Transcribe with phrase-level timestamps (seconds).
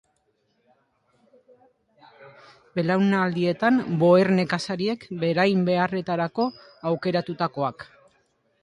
[2.79, 6.49] Belaunaldietan Boer nekazariek berain beharretarako
[6.93, 7.89] aukeratutakoak.